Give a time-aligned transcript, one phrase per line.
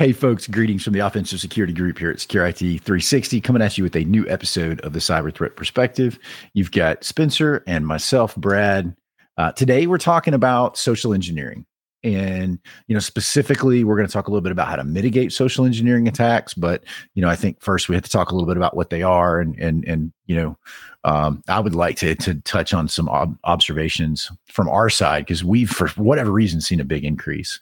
[0.00, 3.94] Hey, folks, greetings from the Offensive Security Group here at SecurIT360, coming at you with
[3.94, 6.18] a new episode of the Cyber Threat Perspective.
[6.54, 8.96] You've got Spencer and myself, Brad.
[9.36, 11.66] Uh, today, we're talking about social engineering.
[12.02, 15.34] And, you know, specifically, we're going to talk a little bit about how to mitigate
[15.34, 16.54] social engineering attacks.
[16.54, 16.82] But,
[17.12, 19.02] you know, I think first we have to talk a little bit about what they
[19.02, 19.38] are.
[19.38, 20.58] And, and, and you know,
[21.04, 25.44] um, I would like to, to touch on some ob- observations from our side because
[25.44, 27.60] we've, for whatever reason, seen a big increase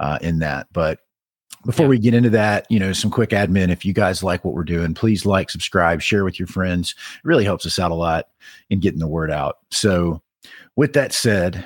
[0.00, 0.66] uh, in that.
[0.72, 1.02] But
[1.64, 1.90] before yeah.
[1.90, 3.70] we get into that, you know, some quick admin.
[3.70, 6.94] If you guys like what we're doing, please like, subscribe, share with your friends.
[7.16, 8.28] It really helps us out a lot
[8.70, 9.58] in getting the word out.
[9.70, 10.22] So,
[10.76, 11.64] with that said,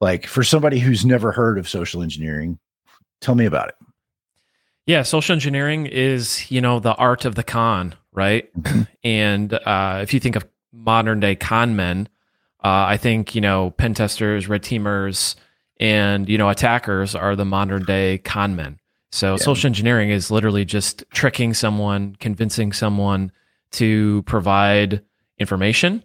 [0.00, 2.58] like for somebody who's never heard of social engineering,
[3.20, 3.74] tell me about it.
[4.86, 8.52] Yeah, social engineering is, you know, the art of the con, right?
[8.60, 8.82] Mm-hmm.
[9.04, 12.08] and uh, if you think of modern day con men,
[12.64, 15.36] uh, I think, you know, pen testers, red teamers,
[15.78, 18.79] and, you know, attackers are the modern day con men.
[19.12, 19.36] So yeah.
[19.36, 23.32] social engineering is literally just tricking someone, convincing someone
[23.72, 25.02] to provide
[25.38, 26.04] information.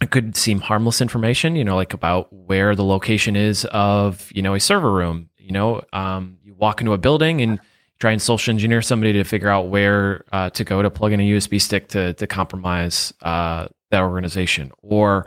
[0.00, 4.42] It could seem harmless information, you know, like about where the location is of, you
[4.42, 5.30] know, a server room.
[5.38, 7.60] You know, um, you walk into a building and
[7.98, 11.20] try and social engineer somebody to figure out where uh, to go to plug in
[11.20, 14.72] a USB stick to to compromise uh, that organization.
[14.82, 15.26] Or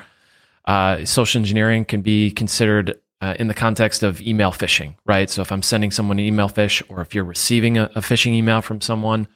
[0.65, 5.29] uh, social engineering can be considered uh, in the context of email phishing, right?
[5.29, 8.33] So if I'm sending someone an email phish, or if you're receiving a, a phishing
[8.33, 9.27] email from someone,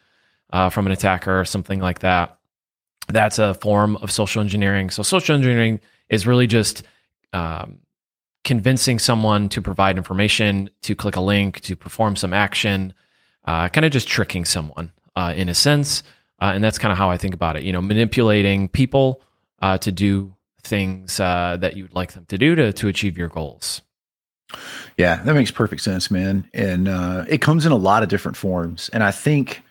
[0.52, 2.38] uh, from an attacker or something like that,
[3.08, 4.90] that's a form of social engineering.
[4.90, 6.84] So social engineering is really just
[7.34, 7.80] um,
[8.44, 12.94] convincing someone to provide information, to click a link, to perform some action,
[13.46, 16.04] uh, kind of just tricking someone uh, in a sense.
[16.42, 17.64] Uh, and that's kind of how I think about it.
[17.64, 19.22] You know, manipulating people
[19.62, 20.34] uh, to do
[20.64, 23.82] things uh, that you'd like them to do to to achieve your goals.
[24.98, 26.48] Yeah, that makes perfect sense, man.
[26.54, 28.90] And uh, it comes in a lot of different forms.
[28.94, 29.64] And I think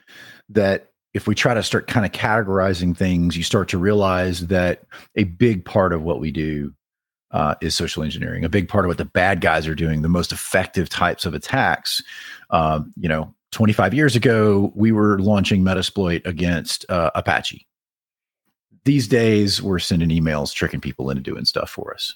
[0.49, 4.83] that if we try to start kind of categorizing things, you start to realize that
[5.15, 6.73] a big part of what we do
[7.31, 8.45] uh, is social engineering.
[8.45, 11.35] A big part of what the bad guys are doing, the most effective types of
[11.35, 12.03] attacks.
[12.51, 17.67] Um, you know, 25 years ago, we were launching Metasploit against uh, Apache
[18.85, 22.15] these days we're sending emails tricking people into doing stuff for us.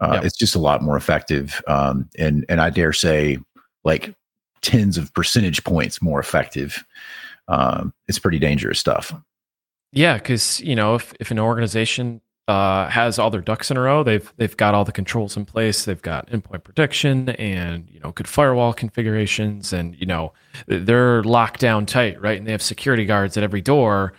[0.00, 0.24] Uh, yep.
[0.24, 3.36] it's just a lot more effective um, and and i dare say
[3.82, 4.14] like
[4.66, 6.84] tens of percentage points more effective.
[7.48, 9.14] Um, it's pretty dangerous stuff.
[9.92, 13.80] Yeah because you know if, if an organization uh, has all their ducks in a
[13.80, 17.98] row they've they've got all the controls in place they've got endpoint protection and you
[18.00, 20.32] know good firewall configurations and you know
[20.66, 24.12] they're locked down tight right and they have security guards at every door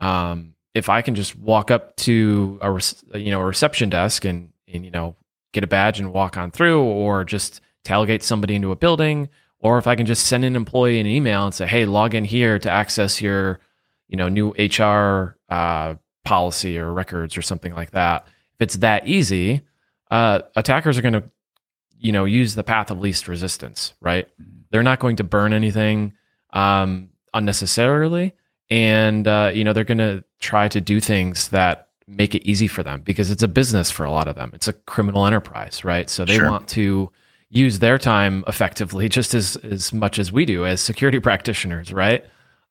[0.00, 4.50] um, if I can just walk up to a you know a reception desk and
[4.72, 5.16] and you know
[5.52, 9.28] get a badge and walk on through, or just tailgate somebody into a building,
[9.60, 12.24] or if I can just send an employee an email and say, "Hey, log in
[12.24, 13.60] here to access your
[14.08, 19.06] you know new HR uh, policy or records or something like that." If it's that
[19.06, 19.62] easy,
[20.10, 21.24] uh, attackers are going to
[21.98, 24.28] you know use the path of least resistance, right?
[24.70, 26.14] They're not going to burn anything
[26.52, 28.34] um, unnecessarily
[28.70, 32.68] and uh, you know they're going to try to do things that make it easy
[32.68, 34.50] for them because it's a business for a lot of them.
[34.54, 36.08] It's a criminal enterprise, right?
[36.10, 36.50] So they sure.
[36.50, 37.10] want to
[37.50, 42.24] use their time effectively just as as much as we do as security practitioners, right?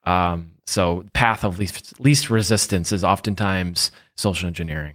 [0.04, 4.94] Um, so path of least least resistance is oftentimes social engineering.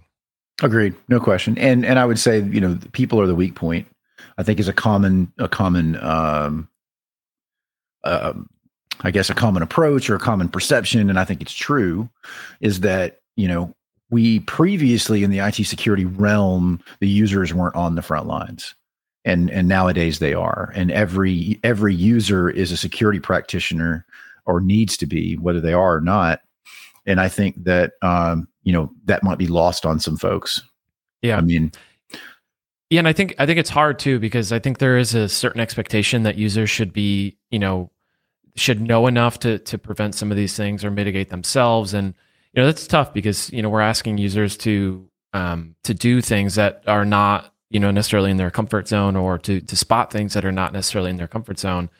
[0.62, 1.56] Agreed, no question.
[1.58, 3.86] And and I would say you know people are the weak point.
[4.38, 6.68] I think is a common a common um,
[8.04, 8.48] um
[9.02, 12.08] I guess, a common approach or a common perception, and I think it's true,
[12.60, 13.74] is that, you know,
[14.10, 18.74] we previously in the IT security realm, the users weren't on the front lines.
[19.24, 20.72] And and nowadays they are.
[20.74, 24.06] And every every user is a security practitioner
[24.46, 26.40] or needs to be, whether they are or not.
[27.06, 30.62] And I think that um, you know, that might be lost on some folks.
[31.22, 31.36] Yeah.
[31.36, 31.70] I mean,
[32.88, 35.28] yeah, and I think I think it's hard too because I think there is a
[35.28, 37.90] certain expectation that users should be, you know,
[38.60, 41.94] should know enough to to prevent some of these things or mitigate themselves.
[41.94, 42.14] And
[42.52, 46.56] you know that's tough because you know we're asking users to um, to do things
[46.56, 50.34] that are not you know necessarily in their comfort zone or to to spot things
[50.34, 51.90] that are not necessarily in their comfort zone.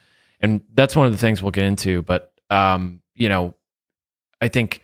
[0.41, 2.03] And that's one of the things we'll get into.
[2.03, 3.55] But um, you know,
[4.41, 4.83] I think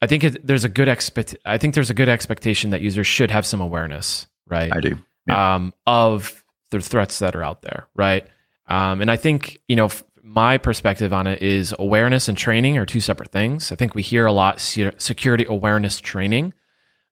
[0.00, 1.36] I think it, there's a good expect.
[1.44, 4.70] I think there's a good expectation that users should have some awareness, right?
[4.74, 4.98] I do.
[5.26, 5.54] Yeah.
[5.54, 8.26] Um, of the threats that are out there, right?
[8.68, 9.90] Um, and I think you know,
[10.24, 13.70] my perspective on it is awareness and training are two separate things.
[13.70, 16.54] I think we hear a lot security awareness training.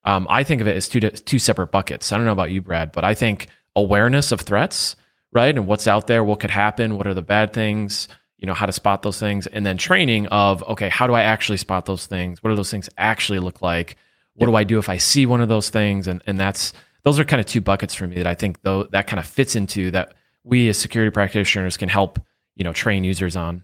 [0.03, 2.11] Um, I think of it as two two separate buckets.
[2.11, 4.95] I don't know about you, Brad, but I think awareness of threats
[5.33, 5.55] right?
[5.55, 8.07] And what's out there, what could happen, what are the bad things,
[8.37, 11.23] you know, how to spot those things, and then training of okay, how do I
[11.23, 12.41] actually spot those things?
[12.41, 13.97] What do those things actually look like?
[14.35, 16.07] What do I do if I see one of those things?
[16.07, 16.73] And and that's
[17.03, 19.25] those are kind of two buckets for me that I think though that kind of
[19.25, 20.13] fits into that
[20.43, 22.19] we as security practitioners can help
[22.55, 23.63] you know train users on.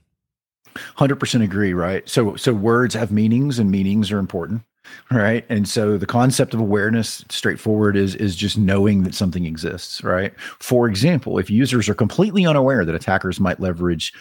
[0.96, 1.74] Hundred percent agree.
[1.74, 2.08] Right.
[2.08, 4.64] So so words have meanings and meanings are important
[5.12, 10.04] right and so the concept of awareness straightforward is is just knowing that something exists
[10.04, 14.14] right for example if users are completely unaware that attackers might leverage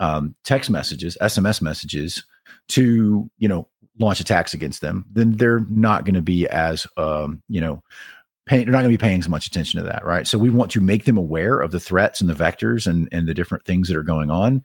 [0.00, 2.24] um, text messages sms messages
[2.68, 3.66] to you know
[3.98, 7.82] launch attacks against them then they're not going to be as um, you know
[8.48, 10.70] they're not going to be paying as much attention to that right so we want
[10.70, 13.88] to make them aware of the threats and the vectors and and the different things
[13.88, 14.62] that are going on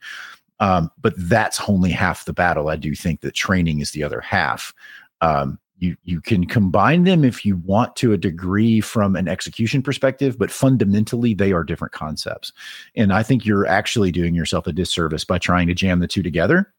[0.61, 4.21] um, but that's only half the battle i do think that training is the other
[4.21, 4.73] half
[5.21, 9.81] um, you you can combine them if you want to a degree from an execution
[9.81, 12.51] perspective, but fundamentally they are different concepts.
[12.95, 16.21] And I think you're actually doing yourself a disservice by trying to jam the two
[16.21, 16.71] together.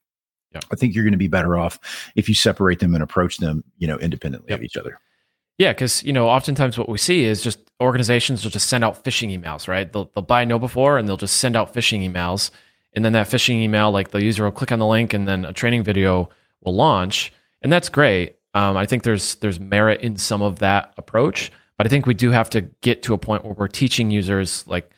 [0.52, 0.60] Yeah.
[0.72, 1.78] I think you're going to be better off
[2.16, 4.58] if you separate them and approach them, you know, independently yep.
[4.58, 5.00] of each other.
[5.60, 9.04] Yeah, because you know, oftentimes what we see is just organizations will just send out
[9.04, 9.92] phishing emails, right?
[9.92, 12.50] They'll they'll buy KnowBe4 and they'll just send out phishing emails,
[12.94, 15.44] and then that phishing email, like the user will click on the link, and then
[15.44, 16.30] a training video
[16.62, 17.30] will launch,
[17.60, 18.36] and that's great.
[18.54, 22.14] Um, I think there's there's merit in some of that approach, but I think we
[22.14, 24.90] do have to get to a point where we're teaching users like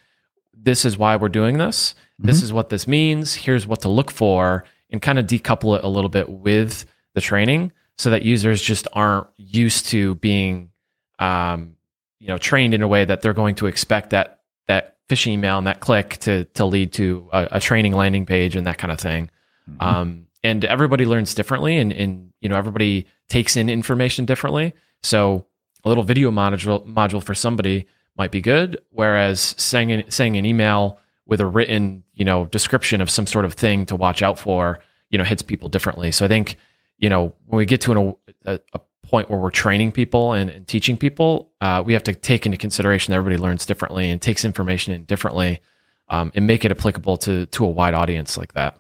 [0.55, 1.97] this is why we're doing this.
[2.21, 2.29] Mm-hmm.
[2.29, 3.35] This is what this means.
[3.35, 7.21] Here's what to look for, and kind of decouple it a little bit with the
[7.21, 10.71] training, so that users just aren't used to being,
[11.19, 11.77] um,
[12.19, 15.59] you know, trained in a way that they're going to expect that that phishing email
[15.59, 18.93] and that click to to lead to a, a training landing page and that kind
[18.93, 19.31] of thing.
[19.69, 19.83] Mm-hmm.
[19.83, 24.75] Um, and everybody learns differently, and and you know everybody takes in information differently.
[25.03, 25.47] So
[25.85, 27.87] a little video module module for somebody
[28.17, 33.11] might be good, whereas saying saying an email with a written you know description of
[33.11, 34.81] some sort of thing to watch out for
[35.11, 36.11] you know hits people differently.
[36.11, 36.57] So I think
[37.03, 38.15] you know when we get to an,
[38.47, 42.15] a, a point where we're training people and, and teaching people, uh, we have to
[42.15, 45.61] take into consideration that everybody learns differently and takes information in differently,
[46.09, 48.79] um, and make it applicable to to a wide audience like that.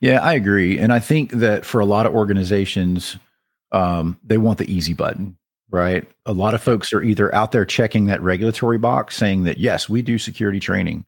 [0.00, 3.18] Yeah, I agree, and I think that for a lot of organizations,
[3.72, 5.36] um, they want the easy button,
[5.70, 6.08] right?
[6.26, 9.88] A lot of folks are either out there checking that regulatory box saying that, yes,
[9.88, 11.04] we do security training,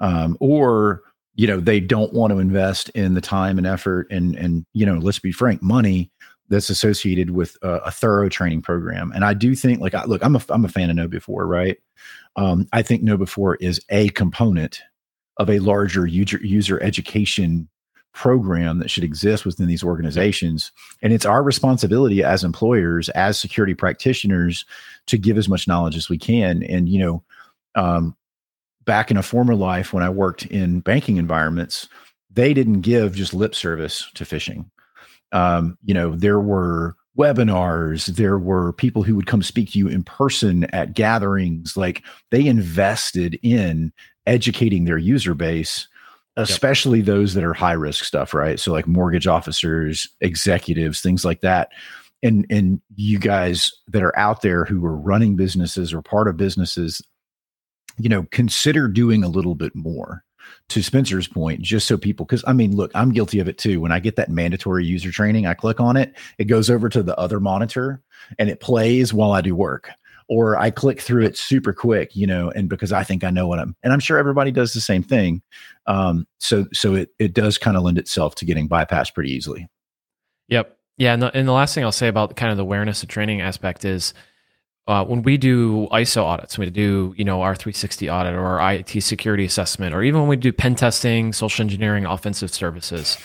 [0.00, 1.02] um, or
[1.36, 4.84] you know they don't want to invest in the time and effort and and you
[4.84, 6.10] know let's be frank money
[6.48, 10.24] that's associated with a, a thorough training program and i do think like I, look
[10.24, 11.78] i'm a, I'm a fan of KnowBe4 right
[12.36, 14.80] um, i think KnowBe4 is a component
[15.36, 17.68] of a larger user user education
[18.16, 20.72] program that should exist within these organizations.
[21.02, 24.64] And it's our responsibility as employers, as security practitioners,
[25.08, 26.62] to give as much knowledge as we can.
[26.62, 27.22] And, you know,
[27.74, 28.16] um,
[28.86, 31.88] back in a former life when I worked in banking environments,
[32.30, 34.70] they didn't give just lip service to phishing.
[35.32, 39.88] Um, you know, there were webinars, there were people who would come speak to you
[39.88, 41.76] in person at gatherings.
[41.76, 43.92] Like they invested in
[44.26, 45.88] educating their user base
[46.36, 47.06] especially yep.
[47.06, 48.60] those that are high risk stuff, right?
[48.60, 51.70] So like mortgage officers, executives, things like that.
[52.22, 56.36] And and you guys that are out there who are running businesses or part of
[56.36, 57.02] businesses,
[57.98, 60.22] you know, consider doing a little bit more.
[60.70, 63.80] To Spencer's point, just so people, because I mean, look, I'm guilty of it too.
[63.80, 67.02] When I get that mandatory user training, I click on it, it goes over to
[67.02, 68.02] the other monitor
[68.38, 69.90] and it plays while I do work
[70.28, 73.46] or I click through it super quick, you know, and because I think I know
[73.46, 75.42] what I'm, and I'm sure everybody does the same thing.
[75.86, 79.68] Um, so, so it, it does kind of lend itself to getting bypassed pretty easily.
[80.48, 80.76] Yep.
[80.96, 81.12] Yeah.
[81.12, 83.40] And the, and the last thing I'll say about kind of the awareness of training
[83.40, 84.14] aspect is,
[84.86, 88.44] uh, when we do ISO audits, when we do you know our 360 audit or
[88.44, 93.18] our IT security assessment, or even when we do pen testing, social engineering, offensive services,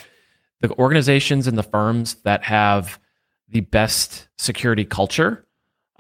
[0.62, 3.00] the organizations and the firms that have
[3.50, 5.46] the best security culture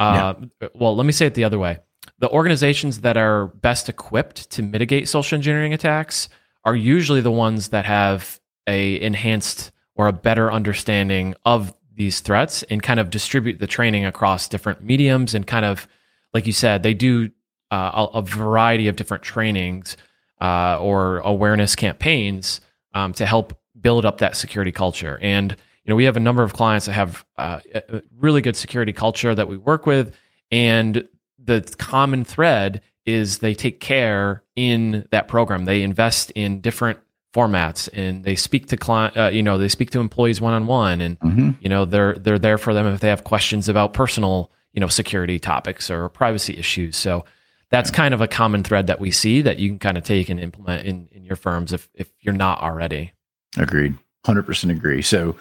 [0.01, 0.69] uh, yeah.
[0.73, 1.77] Well, let me say it the other way.
[2.17, 6.27] The organizations that are best equipped to mitigate social engineering attacks
[6.65, 12.63] are usually the ones that have a enhanced or a better understanding of these threats
[12.63, 15.87] and kind of distribute the training across different mediums and kind of
[16.33, 17.29] like you said they do
[17.71, 19.97] uh, a, a, variety of different trainings
[20.41, 22.61] uh, or awareness campaigns
[22.93, 26.43] um, to help build up that security culture and you know, we have a number
[26.43, 30.15] of clients that have uh, a really good security culture that we work with,
[30.51, 31.07] and
[31.43, 35.65] the common thread is they take care in that program.
[35.65, 36.99] They invest in different
[37.33, 39.15] formats, and they speak to client.
[39.17, 41.51] Uh, you know, they speak to employees one on one, and mm-hmm.
[41.61, 44.87] you know, they're they're there for them if they have questions about personal, you know,
[44.87, 46.97] security topics or privacy issues.
[46.97, 47.25] So
[47.71, 50.29] that's kind of a common thread that we see that you can kind of take
[50.29, 53.13] and implement in, in your firms if, if you're not already.
[53.57, 53.97] Agreed.
[54.25, 55.01] 100% agree.
[55.01, 55.35] So,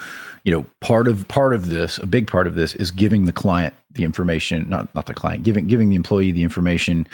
[0.45, 3.33] you know, part of part of this, a big part of this is giving the
[3.33, 7.07] client the information, not not the client, giving giving the employee the information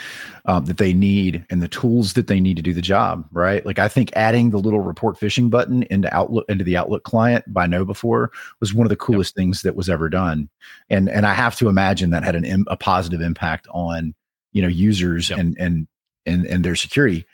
[0.45, 3.65] um, that they need and the tools that they need to do the job, right?
[3.65, 7.43] Like I think adding the little report phishing button into Outlook into the Outlook client
[7.53, 8.29] by KnowBe4
[8.61, 9.43] was one of the coolest yep.
[9.43, 10.47] things that was ever done.
[10.89, 14.15] And and I have to imagine that had an a positive impact on,
[14.53, 15.39] you know, users yep.
[15.39, 15.87] and and
[16.25, 17.25] and and their security.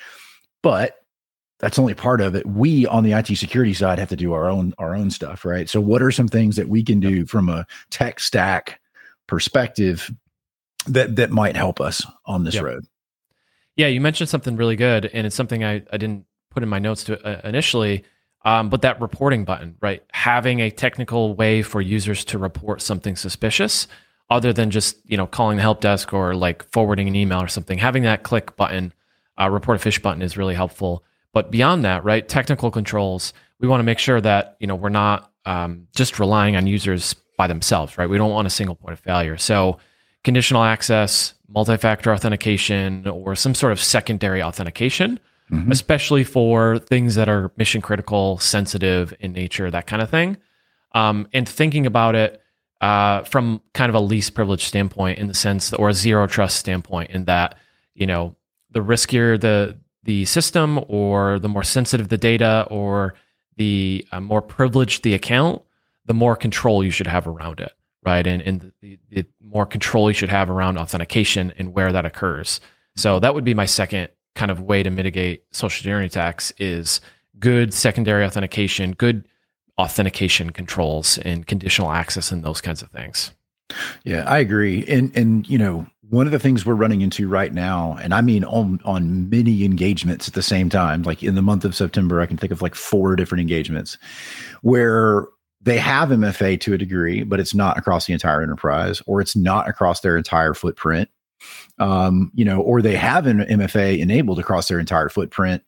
[0.64, 1.03] But
[1.64, 2.46] that's only part of it.
[2.46, 5.70] We on the IT security side have to do our own our own stuff, right?
[5.70, 8.82] So what are some things that we can do from a tech stack
[9.28, 10.12] perspective
[10.88, 12.66] that that might help us on this yep.
[12.66, 12.86] road?
[13.78, 16.80] Yeah, you mentioned something really good, and it's something I, I didn't put in my
[16.80, 18.04] notes to uh, initially.
[18.44, 20.04] Um, but that reporting button, right?
[20.12, 23.88] Having a technical way for users to report something suspicious,
[24.30, 27.48] other than just you know calling the help desk or like forwarding an email or
[27.48, 27.78] something.
[27.78, 28.92] Having that click button,
[29.40, 31.06] uh, report a phish button, is really helpful.
[31.34, 34.90] But beyond that, right, technical controls, we want to make sure that you know we're
[34.90, 38.10] not um, just relying on users by themselves, right?
[38.10, 39.38] We don't want a single point of failure.
[39.38, 39.78] So
[40.24, 45.20] conditional access, multi-factor authentication, or some sort of secondary authentication,
[45.52, 45.72] mm-hmm.
[45.72, 50.38] especially for things that are mission critical, sensitive in nature, that kind of thing.
[50.94, 52.42] Um, and thinking about it
[52.82, 56.58] uh, from kind of a least privilege standpoint, in the sense, or a zero trust
[56.58, 57.58] standpoint, in that
[57.96, 58.36] you know
[58.72, 63.16] the riskier the the system or the more sensitive the data or
[63.58, 65.62] the uh, more privileged the account,
[66.06, 67.72] the more control you should have around it,
[68.06, 68.26] right?
[68.28, 72.60] And, and the, the more control you should have around authentication and where that occurs.
[72.96, 77.02] So that would be my second kind of way to mitigate social engineering attacks is
[77.40, 79.28] good secondary authentication, good
[79.78, 83.32] authentication controls and conditional access and those kinds of things.
[84.04, 84.86] Yeah, I agree.
[84.88, 88.22] And and you know, one of the things we're running into right now, and I
[88.22, 92.22] mean on on many engagements at the same time, like in the month of September,
[92.22, 93.98] I can think of like four different engagements
[94.62, 95.26] where
[95.60, 99.36] they have MFA to a degree, but it's not across the entire enterprise, or it's
[99.36, 101.10] not across their entire footprint.
[101.80, 105.64] Um, you know, or they have an MFA enabled across their entire footprint,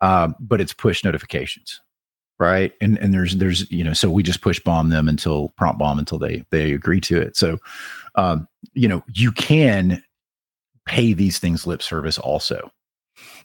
[0.00, 1.78] um, but it's push notifications
[2.38, 5.78] right and and there's there's you know so we just push bomb them until prompt
[5.78, 7.58] bomb until they they agree to it so
[8.20, 10.02] um you know you can
[10.86, 12.70] pay these things lip service also.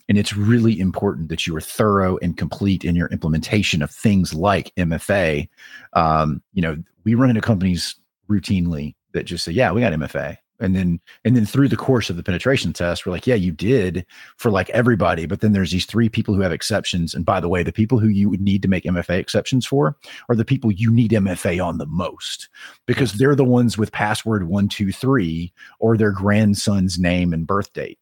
[0.08, 4.34] And it's really important that you are thorough and complete in your implementation of things
[4.34, 5.48] like mfa
[5.94, 7.96] um you know we run into companies
[8.30, 12.10] routinely that just say yeah we got mfa and then and then through the course
[12.10, 14.06] of the penetration test we're like yeah you did
[14.38, 15.26] for like everybody.
[15.26, 17.14] But then there's these three people who have exceptions.
[17.14, 19.98] And by the way the people who you would need to make mfa exceptions for
[20.30, 22.50] are the people you need mfa on the most
[22.86, 28.00] because they're the ones with password 123 or their grandson's name and birth date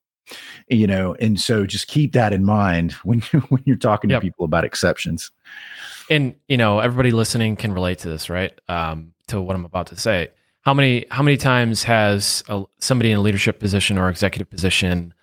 [0.70, 1.16] you know?
[1.16, 4.22] And so just keep that in mind when you when you're talking yep.
[4.22, 5.32] to people about exceptions.
[6.10, 8.60] And you know everybody listening can relate to this right?
[8.70, 10.30] Um to what i'm about to say
[10.64, 15.14] how many how many times has a, somebody in a leadership position or executive position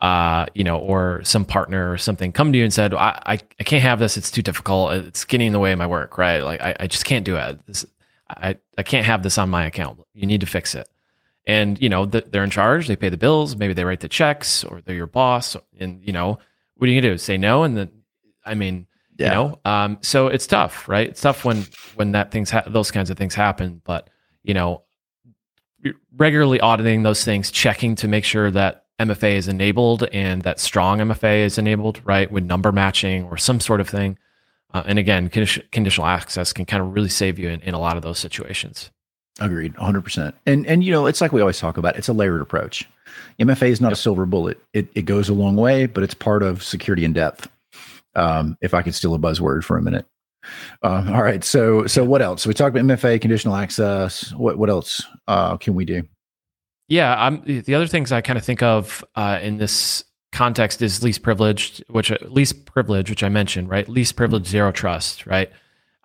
[0.00, 3.32] uh, you know, or some partner or something come to you and said, I, I,
[3.58, 4.16] I, can't have this.
[4.16, 4.92] It's too difficult.
[4.92, 6.40] It's getting in the way of my work, right?
[6.40, 7.66] Like I, I just can't do it.
[7.66, 7.84] This,
[8.28, 9.98] I, I can't have this on my account.
[10.14, 10.88] You need to fix it.
[11.46, 12.86] And, you know, the, they're in charge.
[12.86, 13.56] They pay the bills.
[13.56, 15.56] Maybe they write the checks or they're your boss.
[15.80, 16.38] And, you know,
[16.76, 17.18] what are you gonna do?
[17.18, 17.64] Say no?
[17.64, 17.90] And then,
[18.44, 19.26] I mean, yeah.
[19.26, 21.08] you know, um, so it's tough, right?
[21.08, 21.66] It's tough when,
[21.96, 24.10] when that things, ha- those kinds of things happen, but
[24.48, 24.82] you know,
[26.16, 30.98] regularly auditing those things, checking to make sure that MFA is enabled and that strong
[30.98, 34.18] MFA is enabled, right, with number matching or some sort of thing.
[34.74, 37.78] Uh, and again, condi- conditional access can kind of really save you in, in a
[37.78, 38.90] lot of those situations.
[39.38, 40.32] Agreed, 100%.
[40.46, 42.88] And and you know, it's like we always talk about, it's a layered approach.
[43.38, 43.98] MFA is not yep.
[43.98, 44.60] a silver bullet.
[44.72, 47.48] It it goes a long way, but it's part of security in depth.
[48.16, 50.06] Um, if I could steal a buzzword for a minute.
[50.82, 51.42] Um, all right.
[51.42, 52.42] So, so what else?
[52.42, 54.32] So we talked about MFA, conditional access.
[54.34, 56.02] What what else uh, can we do?
[56.88, 61.02] Yeah, I'm, the other things I kind of think of uh, in this context is
[61.02, 63.86] least privileged, which least privilege, which I mentioned, right?
[63.88, 65.50] Least privilege, zero trust, right?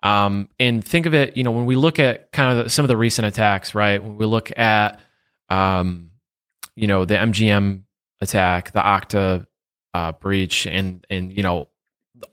[0.02, 2.84] Um, and think of it, you know, when we look at kind of the, some
[2.84, 4.02] of the recent attacks, right?
[4.02, 5.00] When we look at,
[5.48, 6.10] um,
[6.76, 7.84] you know, the MGM
[8.20, 9.46] attack, the Okta
[9.94, 11.68] uh, breach, and and you know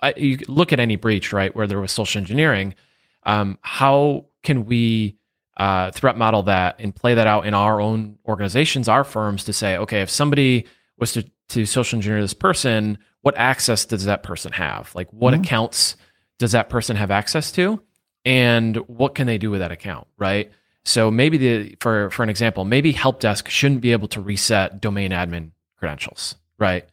[0.01, 2.75] I, you look at any breach, right, where there was social engineering.
[3.23, 5.17] Um, how can we
[5.57, 9.53] uh, threat model that and play that out in our own organizations, our firms, to
[9.53, 10.65] say, okay, if somebody
[10.97, 14.93] was to, to social engineer this person, what access does that person have?
[14.95, 15.43] Like, what mm-hmm.
[15.43, 15.95] accounts
[16.39, 17.81] does that person have access to,
[18.25, 20.51] and what can they do with that account, right?
[20.83, 24.81] So maybe the for for an example, maybe help desk shouldn't be able to reset
[24.81, 26.87] domain admin credentials, right?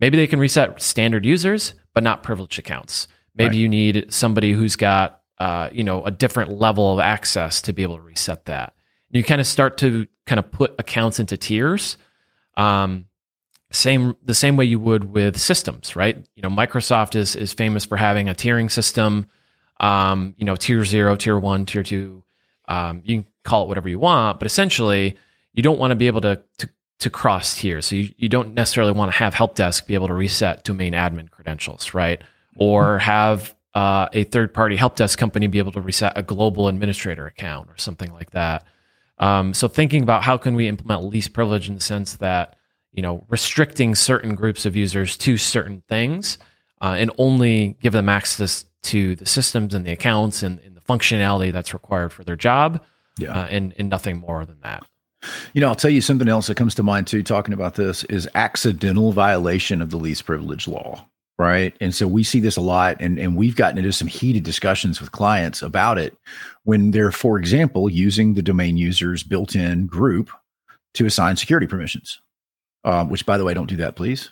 [0.00, 3.08] Maybe they can reset standard users, but not privileged accounts.
[3.34, 3.56] Maybe right.
[3.56, 7.82] you need somebody who's got uh, you know a different level of access to be
[7.82, 8.74] able to reset that.
[9.08, 11.96] And you kind of start to kind of put accounts into tiers.
[12.54, 13.06] Um,
[13.72, 16.22] same the same way you would with systems, right?
[16.34, 19.26] You know, Microsoft is is famous for having a tiering system.
[19.80, 22.24] Um, you know, tier zero, tier one, tier two.
[22.68, 25.16] Um, you can call it whatever you want, but essentially,
[25.54, 27.86] you don't want to be able to to, to cross tiers.
[27.86, 30.92] So you, you don't necessarily want to have help desk be able to reset domain
[30.92, 32.22] admin credentials, right?
[32.56, 36.68] Or have uh, a third party help desk company be able to reset a global
[36.68, 38.64] administrator account or something like that.
[39.18, 42.56] Um, so thinking about how can we implement least privilege in the sense that
[42.92, 46.38] you know restricting certain groups of users to certain things
[46.80, 50.80] uh, and only give them access to the systems and the accounts and, and the
[50.80, 52.82] functionality that's required for their job
[53.18, 53.32] yeah.
[53.32, 54.84] Uh, and, and nothing more than that
[55.52, 58.04] you know i'll tell you something else that comes to mind too talking about this
[58.04, 61.06] is accidental violation of the least privilege law
[61.38, 64.42] right and so we see this a lot and, and we've gotten into some heated
[64.42, 66.16] discussions with clients about it
[66.64, 70.30] when they're for example using the domain user's built-in group
[70.94, 72.20] to assign security permissions
[72.86, 74.30] um, which by the way, don't do that, please.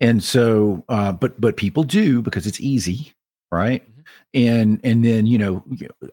[0.00, 3.12] And so, uh, but but people do because it's easy,
[3.52, 3.86] right?
[4.34, 5.64] And and then you know,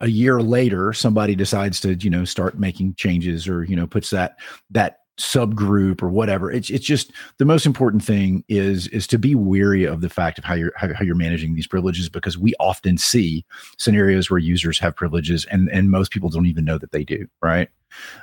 [0.02, 4.10] a year later, somebody decides to you know start making changes or you know puts
[4.10, 4.38] that
[4.72, 6.52] that subgroup or whatever.
[6.52, 10.38] It's it's just the most important thing is is to be weary of the fact
[10.40, 13.46] of how you're how, how, you're managing these privileges because we often see
[13.78, 17.28] scenarios where users have privileges and and most people don't even know that they do,
[17.42, 17.70] right?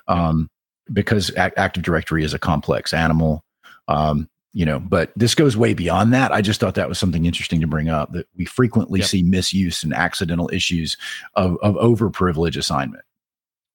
[0.09, 0.51] Um,
[0.93, 3.45] because Active Directory is a complex animal.
[3.89, 6.33] Um, you know, but this goes way beyond that.
[6.33, 9.09] I just thought that was something interesting to bring up that we frequently yep.
[9.11, 10.97] see misuse and accidental issues
[11.35, 13.05] of, of over privilege assignment.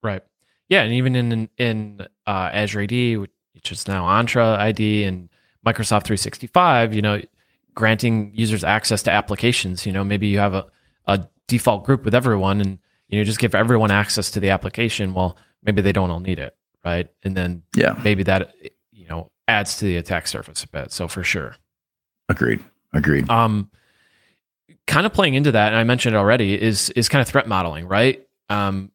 [0.01, 0.23] Right.
[0.69, 0.81] Yeah.
[0.81, 5.29] And even in, in uh, Azure AD, which is now Entra ID and
[5.63, 7.21] Microsoft 365, you know,
[7.75, 10.65] granting users access to applications, you know, maybe you have a,
[11.05, 15.13] a default group with everyone and, you know, just give everyone access to the application.
[15.13, 16.57] Well, maybe they don't all need it.
[16.83, 17.07] Right.
[17.21, 18.55] And then yeah, maybe that,
[18.91, 20.91] you know, adds to the attack surface a bit.
[20.91, 21.55] So for sure.
[22.29, 22.63] Agreed.
[22.93, 23.29] Agreed.
[23.29, 23.69] Um,
[24.87, 27.47] kind of playing into that, and I mentioned it already, is is kind of threat
[27.47, 28.25] modeling, right?
[28.49, 28.91] Um,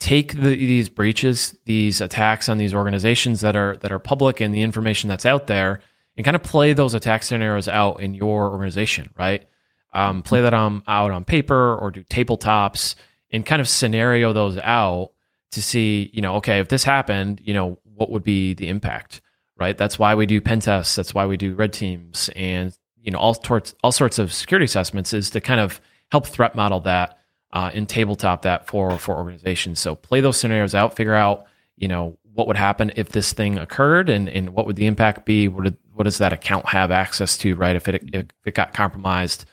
[0.00, 4.54] take the, these breaches, these attacks on these organizations that are that are public, and
[4.54, 5.80] the information that's out there,
[6.16, 9.46] and kind of play those attack scenarios out in your organization, right?
[9.92, 12.94] Um, play that on out on paper or do tabletops
[13.30, 15.12] and kind of scenario those out
[15.52, 19.22] to see, you know, okay, if this happened, you know, what would be the impact?
[19.58, 19.76] Right?
[19.76, 20.94] That's why we do pen tests.
[20.94, 24.64] That's why we do red teams and you know all sorts all sorts of security
[24.64, 27.18] assessments is to kind of help threat model that
[27.52, 29.80] uh, and tabletop that for for organizations.
[29.80, 33.58] So play those scenarios out, figure out you know what would happen if this thing
[33.58, 35.48] occurred and, and what would the impact be?
[35.48, 37.74] What did, what does that account have access to, right?
[37.74, 39.44] If it if it got compromised,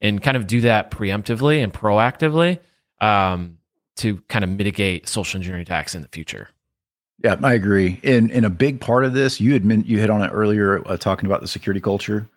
[0.00, 2.58] and kind of do that preemptively and proactively
[3.00, 3.58] um,
[3.96, 6.50] to kind of mitigate social engineering attacks in the future.
[7.22, 8.00] Yeah, I agree.
[8.02, 10.96] And and a big part of this, you admit you hit on it earlier, uh,
[10.96, 12.28] talking about the security culture.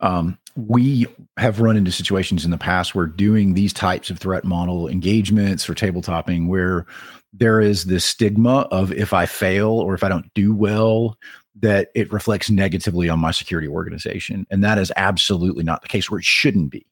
[0.00, 4.44] Um, we have run into situations in the past where doing these types of threat
[4.44, 6.86] model engagements or tabletopping, where
[7.32, 11.16] there is this stigma of if I fail or if I don't do well,
[11.60, 16.10] that it reflects negatively on my security organization, and that is absolutely not the case.
[16.10, 16.86] Where it shouldn't be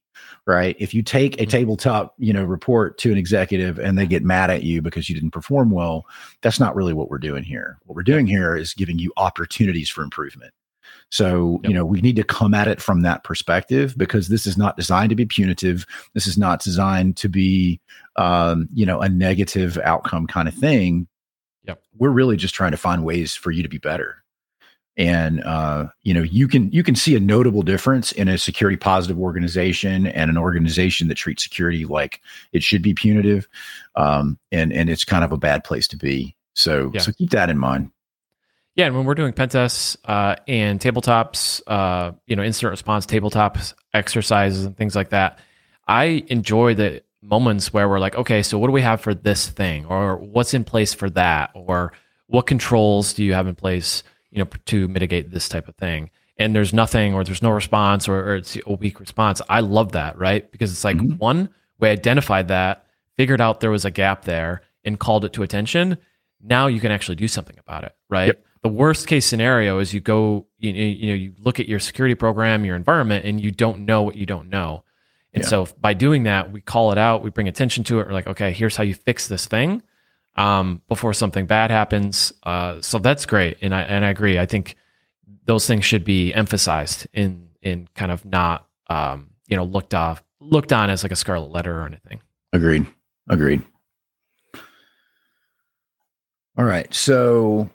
[0.47, 0.77] right?
[0.79, 1.51] If you take a mm-hmm.
[1.51, 5.15] tabletop, you know, report to an executive and they get mad at you because you
[5.15, 6.07] didn't perform well,
[6.41, 7.79] that's not really what we're doing here.
[7.85, 10.53] What we're doing here is giving you opportunities for improvement.
[11.11, 11.71] So, yep.
[11.71, 14.77] you know, we need to come at it from that perspective because this is not
[14.77, 15.85] designed to be punitive.
[16.15, 17.81] This is not designed to be,
[18.17, 21.07] um, you know, a negative outcome kind of thing.
[21.65, 21.83] Yep.
[21.97, 24.23] We're really just trying to find ways for you to be better
[24.97, 28.77] and uh, you know you can you can see a notable difference in a security
[28.77, 32.21] positive organization and an organization that treats security like
[32.53, 33.49] it should be punitive
[33.97, 36.35] um, and and it's kind of a bad place to be.
[36.55, 37.01] So yeah.
[37.01, 37.91] so keep that in mind.
[38.75, 43.07] Yeah and when we're doing pen tests uh, and tabletops uh, you know incident response
[43.07, 45.39] tabletops exercises and things like that
[45.89, 49.49] i enjoy the moments where we're like okay so what do we have for this
[49.49, 49.87] thing?
[49.87, 51.51] Or what's in place for that?
[51.55, 51.93] Or
[52.27, 54.03] what controls do you have in place
[54.37, 56.11] you know, to mitigate this type of thing.
[56.37, 59.41] And there's nothing, or there's no response, or, or it's a weak response.
[59.49, 60.51] I love that, right?
[60.53, 61.17] Because it's like mm-hmm.
[61.17, 61.49] one,
[61.81, 62.85] we identified that,
[63.17, 65.97] figured out there was a gap there, and called it to attention.
[66.43, 68.27] Now you can actually do something about it, right?
[68.27, 68.45] Yep.
[68.63, 72.15] The worst case scenario is you go, you, you know, you look at your security
[72.15, 74.85] program, your environment, and you don't know what you don't know.
[75.33, 75.49] And yeah.
[75.49, 78.07] so by doing that, we call it out, we bring attention to it.
[78.07, 79.83] We're like, okay, here's how you fix this thing
[80.37, 82.33] um, before something bad happens.
[82.43, 84.39] Uh, so that's great, and I and I agree.
[84.39, 84.77] I think
[85.47, 90.23] those things should be emphasized in in kind of not um, you know looked off
[90.41, 92.21] looked on as like a scarlet letter or anything.
[92.53, 92.87] Agreed.
[93.29, 93.63] Agreed.
[96.59, 96.93] All right.
[96.95, 97.69] So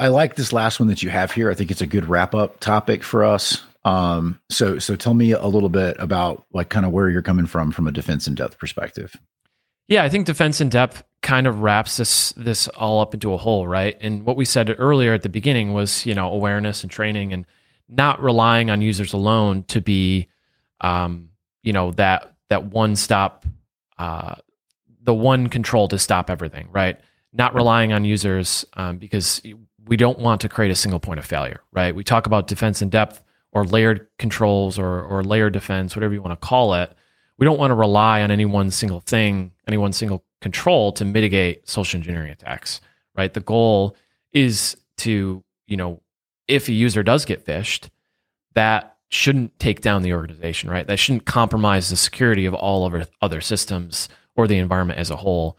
[0.00, 1.50] I like this last one that you have here.
[1.50, 3.62] I think it's a good wrap up topic for us.
[3.84, 7.46] Um, so so tell me a little bit about like kind of where you're coming
[7.46, 9.14] from from a defense in depth perspective.
[9.88, 13.36] Yeah, I think defense in depth kind of wraps this this all up into a
[13.36, 13.96] whole, right?
[14.00, 17.46] And what we said earlier at the beginning was, you know, awareness and training and
[17.88, 20.28] not relying on users alone to be
[20.80, 21.30] um,
[21.62, 23.46] you know, that that one stop
[23.98, 24.34] uh
[25.02, 26.98] the one control to stop everything, right?
[27.32, 29.42] Not relying on users um, because
[29.86, 31.94] we don't want to create a single point of failure, right?
[31.94, 36.22] We talk about defense in depth or layered controls or, or layered defense, whatever you
[36.22, 36.96] want to call it.
[37.38, 41.04] We don't want to rely on any one single thing, any one single control to
[41.04, 42.80] mitigate social engineering attacks,
[43.16, 43.32] right?
[43.32, 43.96] The goal
[44.32, 46.00] is to, you know,
[46.46, 47.88] if a user does get phished,
[48.54, 50.86] that shouldn't take down the organization, right?
[50.86, 55.10] That shouldn't compromise the security of all of our other systems or the environment as
[55.10, 55.56] a whole.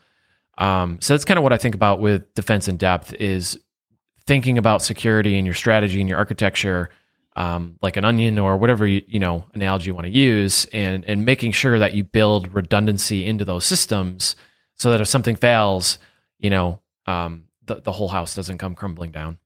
[0.58, 3.60] Um, so that's kind of what I think about with defense in depth is
[4.28, 6.90] thinking about security and your strategy and your architecture
[7.36, 11.04] um, like an onion or whatever you, you know analogy you want to use and
[11.06, 14.36] and making sure that you build redundancy into those systems
[14.78, 16.00] so that if something fails
[16.40, 19.38] you know um, the, the whole house doesn't come crumbling down.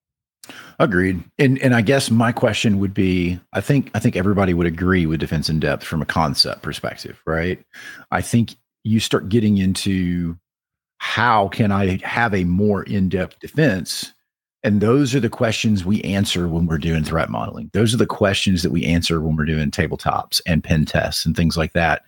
[0.80, 1.24] Agreed.
[1.38, 5.06] And and i guess my question would be i think i think everybody would agree
[5.06, 7.64] with defense in depth from a concept perspective right?
[8.12, 10.38] I think you start getting into
[10.98, 14.14] how can i have a more in-depth defense
[14.64, 17.70] and those are the questions we answer when we're doing threat modeling.
[17.74, 21.36] Those are the questions that we answer when we're doing tabletops and pen tests and
[21.36, 22.04] things like that.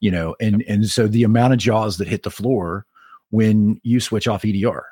[0.00, 2.86] You know, and and so the amount of jaws that hit the floor
[3.30, 4.84] when you switch off EDR,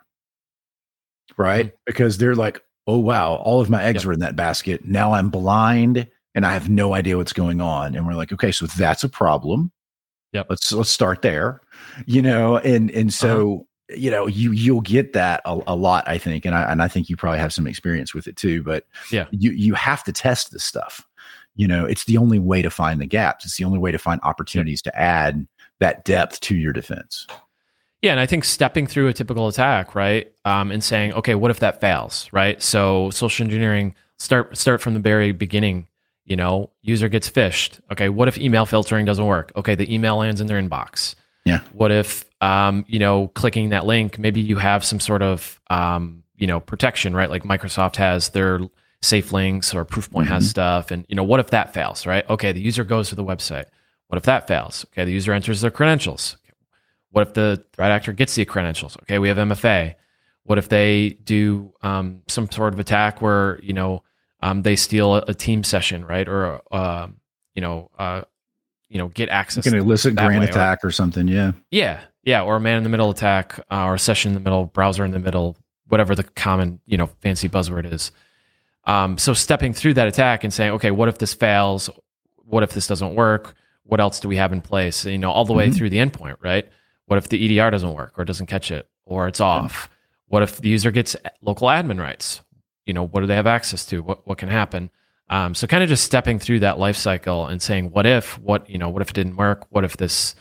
[1.37, 1.67] right?
[1.67, 1.77] Mm-hmm.
[1.85, 4.11] Because they're like, oh wow, all of my eggs yep.
[4.11, 4.85] are in that basket.
[4.85, 7.97] Now I'm blind and I have no idea what's going on.
[7.97, 9.73] And we're like, okay, so that's a problem.
[10.33, 11.61] Yeah, Let's let's start there.
[12.07, 13.65] You know, and and so uh-huh
[13.97, 16.89] you know you you'll get that a, a, lot i think and i and i
[16.89, 19.27] think you probably have some experience with it too but yeah.
[19.31, 21.07] you you have to test this stuff.
[21.57, 23.45] You know it's the only way to find the gaps.
[23.45, 25.47] It's the only way to find opportunities to add
[25.79, 27.27] that depth to your defense.
[28.03, 31.51] Yeah and i think stepping through a typical attack right um, and saying okay what
[31.51, 32.29] if that fails?
[32.33, 32.63] Right?
[32.63, 35.87] So social engineering start start from the very beginning.
[36.25, 37.81] You know user gets phished.
[37.91, 39.53] Okay what if email filtering doesn't work?
[39.57, 43.87] Okay the email lands in their inbox yeah what if um, you know, clicking that
[43.87, 47.29] link, maybe you have some sort of, um, you know, protection, right?
[47.29, 48.61] Like Microsoft has their
[49.03, 50.33] safe links or Proofpoint mm-hmm.
[50.33, 50.91] has stuff.
[50.91, 52.29] And, you know, what if that fails, right?
[52.31, 53.67] Okay, the user goes to the website.
[54.09, 54.87] What if that fails?
[54.93, 56.37] Okay, the user enters their credentials.
[57.11, 58.97] What if the threat actor gets the credentials?
[59.03, 59.97] Okay, we have MFA.
[60.45, 64.03] What if they do um, some sort of attack where, you know,
[64.43, 66.27] um, they steal a, a, team session, right?
[66.27, 67.09] Or, uh,
[67.55, 68.23] you know, uh,
[68.91, 69.67] you know, get access.
[69.67, 71.29] An illicit grant attack or, or something.
[71.29, 71.53] Yeah.
[71.71, 72.01] Yeah.
[72.23, 74.67] Yeah, or a man in the middle attack, uh, or a session in the middle,
[74.67, 75.57] browser in the middle,
[75.89, 78.13] whatever the common you know fancy buzzword is.
[78.85, 81.89] Um, so stepping through that attack and saying, okay, what if this fails?
[82.37, 83.55] What if this doesn't work?
[83.85, 85.05] What else do we have in place?
[85.07, 85.77] You know, all the way mm-hmm.
[85.77, 86.69] through the endpoint, right?
[87.07, 89.89] What if the EDR doesn't work or doesn't catch it or it's off?
[90.27, 92.43] What if the user gets local admin rights?
[92.87, 94.03] You know, what do they have access to?
[94.03, 94.91] What what can happen?
[95.31, 98.39] Um, so kind of just stepping through that life cycle and saying, what if?
[98.39, 98.91] What you know?
[98.91, 99.67] What if it didn't work?
[99.71, 100.35] What if this?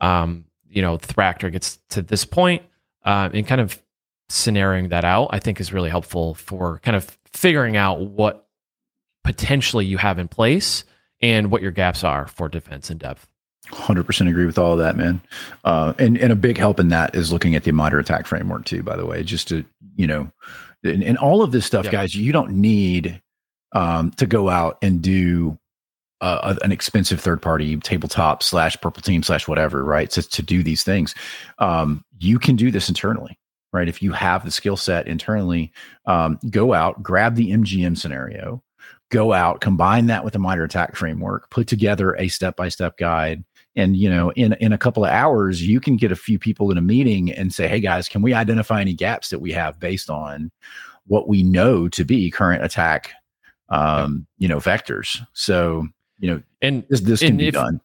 [0.00, 0.44] Um,
[0.74, 2.62] you know threat actor gets to this point,
[3.04, 3.80] uh, and kind of
[4.28, 8.46] scenarioing that out, I think is really helpful for kind of figuring out what
[9.22, 10.84] potentially you have in place
[11.20, 13.26] and what your gaps are for defense in depth.
[13.70, 15.22] 100% agree with all of that, man.
[15.64, 18.64] Uh, and, and a big help in that is looking at the MITRE ATT&CK framework
[18.66, 19.64] too, by the way, just to,
[19.96, 20.30] you know,
[20.82, 21.92] and, and all of this stuff, yep.
[21.92, 23.22] guys, you don't need
[23.74, 25.58] um, to go out and do
[26.20, 30.10] uh, an expensive third party tabletop slash purple team slash whatever, right?
[30.10, 31.14] To, to do these things.
[31.58, 33.38] Um, you can do this internally,
[33.72, 33.88] right?
[33.88, 35.72] If you have the skill set internally,
[36.06, 38.62] um, go out, grab the MGM scenario,
[39.10, 42.96] go out, combine that with a MITRE ATT&CK framework, put together a step by step
[42.96, 43.44] guide.
[43.76, 46.70] And you know, in in a couple of hours, you can get a few people
[46.70, 49.80] in a meeting and say, "Hey guys, can we identify any gaps that we have
[49.80, 50.52] based on
[51.06, 53.12] what we know to be current attack,
[53.68, 55.86] um, you know, vectors?" So
[56.18, 57.80] you know, and this, this can be if, done.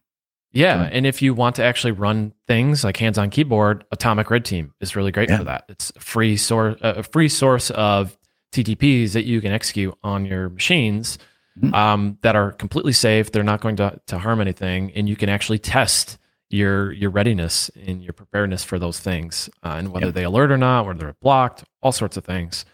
[0.51, 4.73] Yeah, and if you want to actually run things like hands-on keyboard, Atomic Red Team
[4.79, 5.37] is really great yeah.
[5.37, 5.65] for that.
[5.69, 8.17] It's a free source, a free source of
[8.51, 11.19] TTPs that you can execute on your machines
[11.59, 11.73] mm-hmm.
[11.73, 13.31] um, that are completely safe.
[13.31, 16.17] They're not going to, to harm anything, and you can actually test
[16.49, 20.15] your your readiness and your preparedness for those things, uh, and whether yep.
[20.15, 22.65] they alert or not, whether they're blocked, all sorts of things,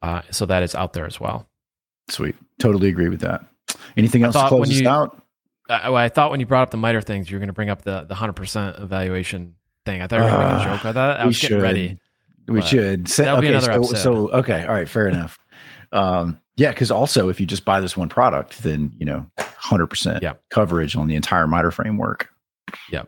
[0.00, 1.49] uh, so that it's out there as well.
[2.10, 2.36] Sweet.
[2.58, 3.44] Totally agree with that.
[3.96, 5.22] Anything else to close this out?
[5.68, 7.70] I, I, thought when you brought up the MITRE things, you were going to bring
[7.70, 9.54] up the the hundred percent evaluation
[9.86, 10.02] thing.
[10.02, 11.20] I thought you were going to make a joke about that.
[11.20, 11.98] I was getting ready.
[12.48, 13.06] We should.
[13.06, 13.96] That'll okay, be another so, episode.
[13.96, 15.38] So okay, all right, fair enough.
[15.92, 19.86] Um, yeah, because also if you just buy this one product, then you know, hundred
[19.86, 22.28] percent coverage on the entire MITRE framework.
[22.90, 23.04] Yeah,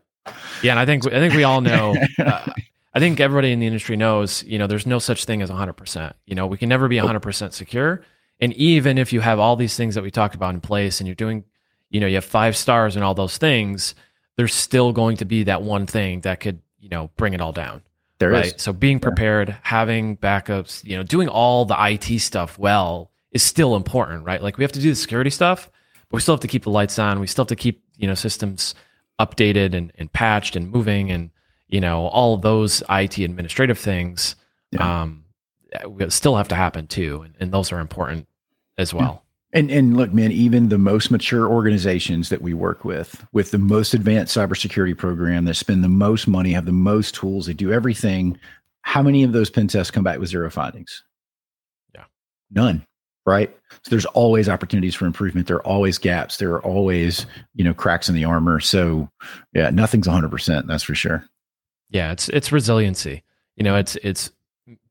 [0.62, 1.94] yeah, and I think I think we all know.
[2.18, 2.52] Uh,
[2.94, 4.44] I think everybody in the industry knows.
[4.44, 6.14] You know, there's no such thing as hundred percent.
[6.26, 8.02] You know, we can never be hundred percent secure.
[8.42, 11.06] And even if you have all these things that we talked about in place, and
[11.06, 11.44] you're doing,
[11.90, 13.94] you know, you have five stars and all those things,
[14.36, 17.52] there's still going to be that one thing that could, you know, bring it all
[17.52, 17.82] down.
[18.18, 18.46] There right?
[18.46, 18.54] Is.
[18.60, 19.56] So being prepared, yeah.
[19.62, 24.42] having backups, you know, doing all the IT stuff well is still important, right?
[24.42, 25.70] Like we have to do the security stuff,
[26.08, 27.20] but we still have to keep the lights on.
[27.20, 28.74] We still have to keep, you know, systems
[29.20, 31.30] updated and, and patched and moving and,
[31.68, 34.34] you know, all those IT administrative things
[34.72, 35.02] yeah.
[35.02, 35.24] um,
[36.08, 37.22] still have to happen too.
[37.22, 38.26] And, and those are important
[38.78, 39.22] as well.
[39.54, 43.58] And and look, man, even the most mature organizations that we work with, with the
[43.58, 47.70] most advanced cybersecurity program, that spend the most money, have the most tools, they do
[47.70, 48.38] everything.
[48.80, 51.04] How many of those pen tests come back with zero findings?
[51.94, 52.04] Yeah,
[52.50, 52.86] none.
[53.24, 53.54] Right.
[53.70, 55.46] So there's always opportunities for improvement.
[55.46, 56.38] There are always gaps.
[56.38, 58.58] There are always you know cracks in the armor.
[58.58, 59.10] So
[59.52, 60.30] yeah, nothing's 100.
[60.30, 61.24] percent That's for sure.
[61.90, 63.22] Yeah, it's it's resiliency.
[63.56, 64.30] You know, it's it's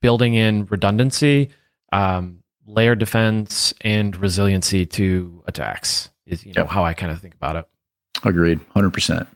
[0.02, 1.50] building in redundancy.
[1.92, 2.41] Um,
[2.72, 6.70] layer defense and resiliency to attacks is you know yep.
[6.70, 7.66] how I kind of think about it.
[8.24, 9.28] Agreed, hundred percent.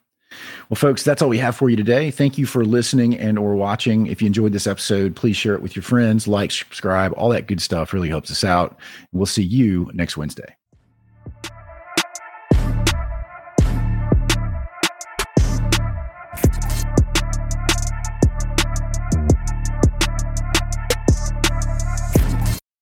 [0.70, 2.12] Well, folks, that's all we have for you today.
[2.12, 4.08] Thank you for listening and or watching.
[4.08, 7.48] If you enjoyed this episode, please share it with your friends, like, subscribe, all that
[7.48, 8.78] good stuff really helps us out.
[9.14, 10.56] we'll see you next Wednesday.